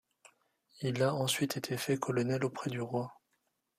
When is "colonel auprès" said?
1.99-2.71